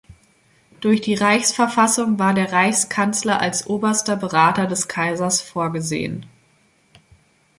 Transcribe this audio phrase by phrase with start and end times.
[0.79, 6.25] Durch die Reichsverfassung war der Reichskanzler als oberster Berater des Kaisers vorgesehen.